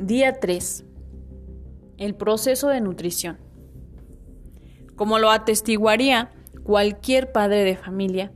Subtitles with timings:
[0.00, 0.84] Día 3.
[1.96, 3.38] El proceso de nutrición.
[4.94, 6.32] Como lo atestiguaría
[6.64, 8.30] cualquier padre de familia,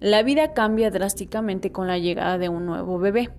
[0.00, 3.30] la vida cambia drásticamente con la llegada de un nuevo bebé.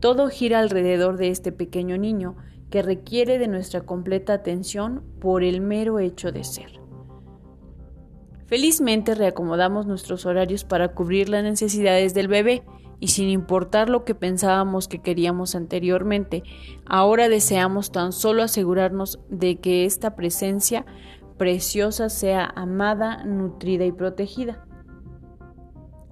[0.00, 2.36] Todo gira alrededor de este pequeño niño
[2.68, 6.78] que requiere de nuestra completa atención por el mero hecho de ser.
[8.44, 12.64] Felizmente reacomodamos nuestros horarios para cubrir las necesidades del bebé
[13.00, 16.42] y sin importar lo que pensábamos que queríamos anteriormente,
[16.86, 20.84] ahora deseamos tan solo asegurarnos de que esta presencia
[21.36, 24.64] preciosa sea amada, nutrida y protegida.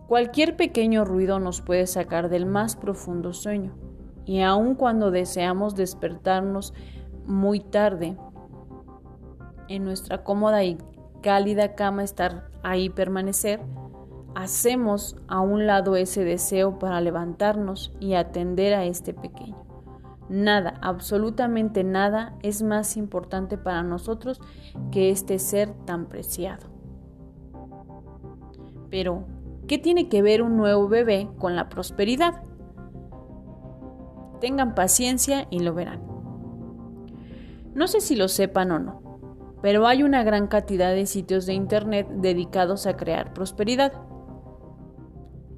[0.07, 3.75] Cualquier pequeño ruido nos puede sacar del más profundo sueño,
[4.25, 6.73] y aun cuando deseamos despertarnos
[7.27, 8.17] muy tarde,
[9.69, 10.79] en nuestra cómoda y
[11.23, 13.61] cálida cama estar ahí permanecer,
[14.37, 19.57] hacemos a un lado ese deseo para levantarnos y atender a este pequeño.
[20.29, 24.43] Nada, absolutamente nada es más importante para nosotros
[24.93, 26.69] que este ser tan preciado.
[28.91, 29.25] Pero,
[29.67, 32.43] ¿qué tiene que ver un nuevo bebé con la prosperidad?
[34.43, 36.03] Tengan paciencia y lo verán.
[37.75, 39.19] No sé si lo sepan o no,
[39.63, 43.95] pero hay una gran cantidad de sitios de Internet dedicados a crear prosperidad.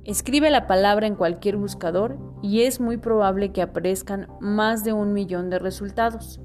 [0.08, 5.12] Escribe la palabra en cualquier buscador y es muy probable que aparezcan más de un
[5.12, 6.40] millón de resultados.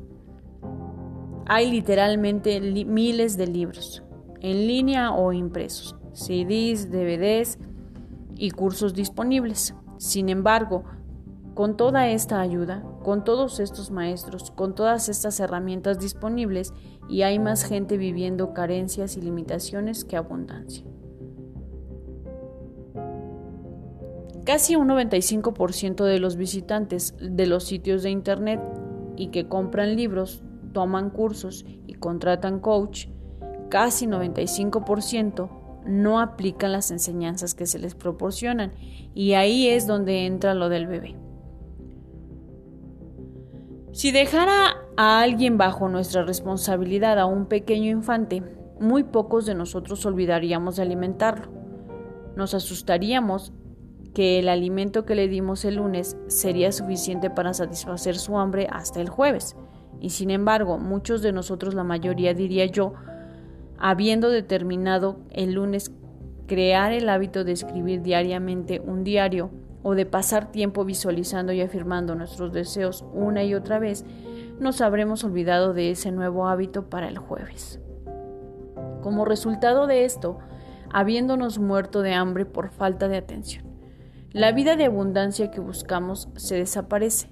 [1.46, 4.04] Hay literalmente miles de libros,
[4.42, 7.58] en línea o impresos, CDs, DVDs
[8.36, 9.74] y cursos disponibles.
[9.98, 10.84] Sin embargo,
[11.54, 16.74] con toda esta ayuda, con todos estos maestros, con todas estas herramientas disponibles,
[17.08, 20.84] y hay más gente viviendo carencias y limitaciones que abundancia.
[24.46, 28.60] Casi un 95% de los visitantes de los sitios de Internet
[29.16, 33.08] y que compran libros, toman cursos y contratan coach,
[33.70, 35.50] casi 95%
[35.86, 38.74] no aplican las enseñanzas que se les proporcionan
[39.14, 41.16] y ahí es donde entra lo del bebé.
[43.94, 48.44] Si dejara a alguien bajo nuestra responsabilidad a un pequeño infante,
[48.80, 51.52] muy pocos de nosotros olvidaríamos de alimentarlo.
[52.36, 53.54] Nos asustaríamos
[54.14, 59.02] que el alimento que le dimos el lunes sería suficiente para satisfacer su hambre hasta
[59.02, 59.56] el jueves.
[60.00, 62.94] Y sin embargo, muchos de nosotros, la mayoría diría yo,
[63.78, 65.92] habiendo determinado el lunes
[66.48, 69.50] crear el hábito de escribir diariamente un diario
[69.82, 74.06] o de pasar tiempo visualizando y afirmando nuestros deseos una y otra vez,
[74.60, 77.80] nos habremos olvidado de ese nuevo hábito para el jueves.
[79.02, 80.38] Como resultado de esto,
[80.92, 83.73] habiéndonos muerto de hambre por falta de atención.
[84.34, 87.30] La vida de abundancia que buscamos se desaparece,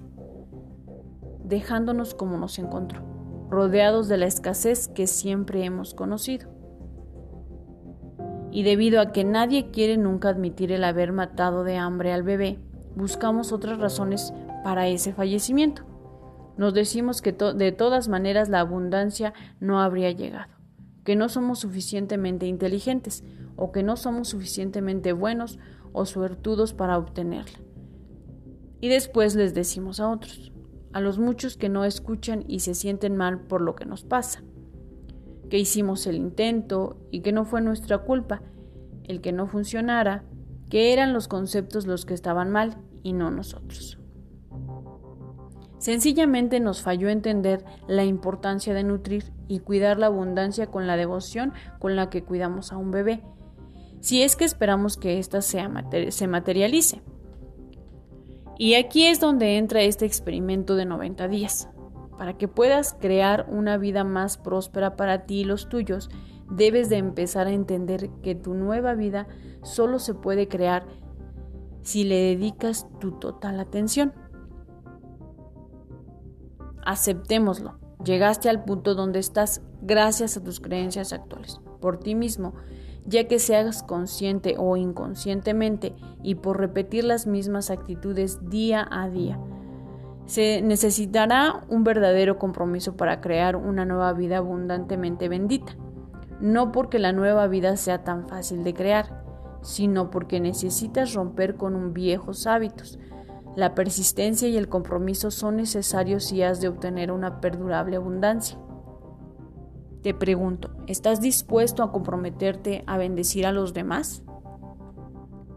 [1.42, 3.02] dejándonos como nos encontró,
[3.50, 6.48] rodeados de la escasez que siempre hemos conocido.
[8.52, 12.60] Y debido a que nadie quiere nunca admitir el haber matado de hambre al bebé,
[12.94, 15.82] buscamos otras razones para ese fallecimiento.
[16.56, 20.52] Nos decimos que de todas maneras la abundancia no habría llegado,
[21.02, 23.24] que no somos suficientemente inteligentes
[23.56, 25.58] o que no somos suficientemente buenos
[25.92, 27.58] o suertudos para obtenerla.
[28.80, 30.52] Y después les decimos a otros,
[30.92, 34.42] a los muchos que no escuchan y se sienten mal por lo que nos pasa,
[35.48, 38.42] que hicimos el intento y que no fue nuestra culpa,
[39.04, 40.24] el que no funcionara,
[40.68, 43.98] que eran los conceptos los que estaban mal y no nosotros.
[45.78, 51.52] Sencillamente nos falló entender la importancia de nutrir y cuidar la abundancia con la devoción
[51.80, 53.24] con la que cuidamos a un bebé,
[54.02, 57.02] si es que esperamos que ésta se materialice.
[58.58, 61.68] Y aquí es donde entra este experimento de 90 días.
[62.18, 66.10] Para que puedas crear una vida más próspera para ti y los tuyos,
[66.50, 69.28] debes de empezar a entender que tu nueva vida
[69.62, 70.84] solo se puede crear
[71.82, 74.12] si le dedicas tu total atención.
[76.84, 77.78] Aceptémoslo.
[78.04, 82.54] Llegaste al punto donde estás gracias a tus creencias actuales, por ti mismo
[83.06, 89.38] ya que seas consciente o inconscientemente y por repetir las mismas actitudes día a día.
[90.26, 95.76] Se necesitará un verdadero compromiso para crear una nueva vida abundantemente bendita,
[96.40, 99.22] no porque la nueva vida sea tan fácil de crear,
[99.62, 102.98] sino porque necesitas romper con viejos hábitos.
[103.56, 108.58] La persistencia y el compromiso son necesarios si has de obtener una perdurable abundancia.
[110.02, 114.24] Te pregunto, ¿estás dispuesto a comprometerte a bendecir a los demás?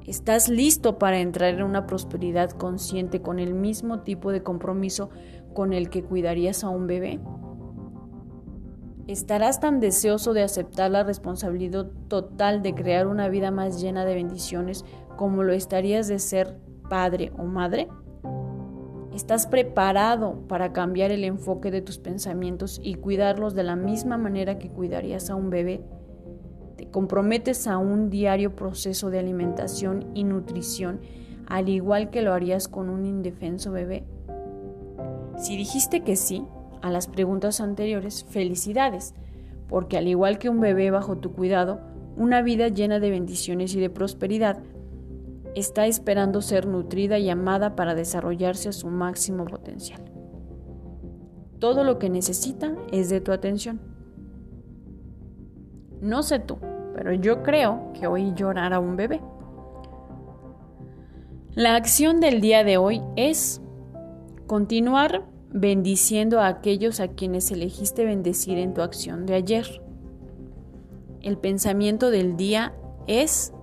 [0.06, 5.10] ¿Estás listo para entrar en una prosperidad consciente con el mismo tipo de compromiso
[5.56, 7.20] con el que cuidarías a un bebé?
[9.08, 14.14] ¿Estarás tan deseoso de aceptar la responsabilidad total de crear una vida más llena de
[14.14, 14.86] bendiciones
[15.18, 17.88] como lo estarías de ser padre o madre?
[19.16, 24.60] ¿Estás preparado para cambiar el enfoque de tus pensamientos y cuidarlos de la misma manera
[24.60, 25.86] que cuidarías a un bebé?
[26.76, 31.00] Te comprometes a un diario proceso de alimentación y nutrición,
[31.48, 34.04] al igual que lo harías con un indefenso bebé.
[35.38, 36.44] Si dijiste que sí
[36.82, 39.14] a las preguntas anteriores, felicidades,
[39.70, 41.80] porque al igual que un bebé bajo tu cuidado,
[42.18, 44.62] una vida llena de bendiciones y de prosperidad
[45.56, 50.04] está esperando ser nutrida y amada para desarrollarse a su máximo potencial.
[51.60, 53.80] Todo lo que necesita es de tu atención.
[56.02, 56.58] No sé tú,
[56.94, 59.22] pero yo creo que oí llorar a un bebé.
[61.56, 63.62] La acción del día de hoy es
[64.46, 69.82] continuar bendiciendo a aquellos a quienes elegiste bendecir en tu acción de ayer.
[71.22, 72.76] El pensamiento del día
[73.08, 73.54] es,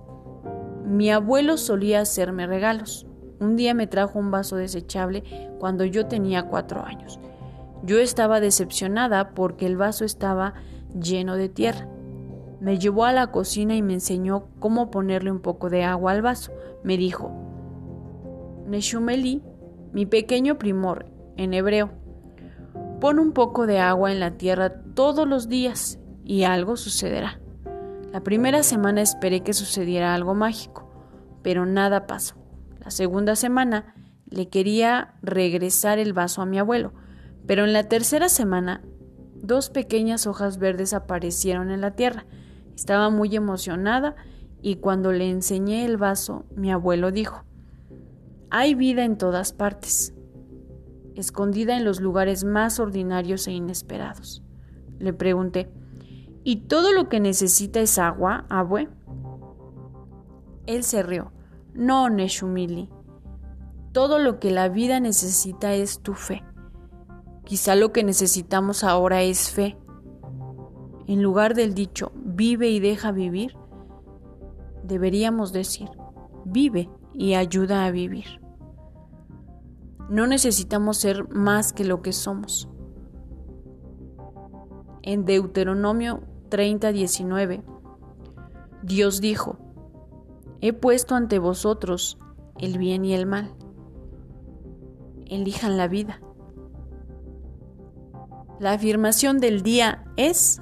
[0.85, 3.07] mi abuelo solía hacerme regalos.
[3.39, 5.23] Un día me trajo un vaso desechable
[5.59, 7.19] cuando yo tenía cuatro años.
[7.83, 10.53] Yo estaba decepcionada porque el vaso estaba
[10.97, 11.87] lleno de tierra.
[12.59, 16.21] Me llevó a la cocina y me enseñó cómo ponerle un poco de agua al
[16.21, 16.53] vaso.
[16.83, 17.31] Me dijo,
[18.67, 19.41] Neshumeli,
[19.91, 21.91] mi pequeño primor, en hebreo,
[23.01, 27.42] pon un poco de agua en la tierra todos los días y algo sucederá.
[28.13, 30.89] La primera semana esperé que sucediera algo mágico,
[31.41, 32.35] pero nada pasó.
[32.79, 33.93] La segunda semana
[34.29, 36.93] le quería regresar el vaso a mi abuelo,
[37.45, 38.81] pero en la tercera semana
[39.35, 42.25] dos pequeñas hojas verdes aparecieron en la tierra
[42.75, 44.15] estaba muy emocionada
[44.61, 47.43] y cuando le enseñé el vaso, mi abuelo dijo,
[48.49, 50.13] hay vida en todas partes,
[51.15, 54.41] escondida en los lugares más ordinarios e inesperados.
[54.99, 55.69] Le pregunté,
[56.43, 58.89] ¿y todo lo que necesita es agua, abue?
[60.65, 61.31] Él se rió.
[61.73, 62.89] No, Neshumili.
[63.91, 66.43] Todo lo que la vida necesita es tu fe.
[67.45, 69.77] Quizá lo que necesitamos ahora es fe.
[71.07, 73.57] En lugar del dicho vive y deja vivir,
[74.83, 75.89] deberíamos decir
[76.45, 78.41] vive y ayuda a vivir.
[80.09, 82.69] No necesitamos ser más que lo que somos.
[85.01, 86.21] En Deuteronomio
[86.53, 87.63] 30:19,
[88.83, 89.57] Dios dijo,
[90.61, 92.19] He puesto ante vosotros
[92.59, 93.55] el bien y el mal.
[95.25, 96.21] Elijan la vida.
[98.59, 100.61] La afirmación del día es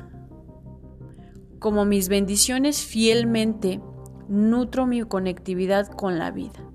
[1.59, 3.81] como mis bendiciones fielmente
[4.29, 6.71] nutro mi conectividad con la vida.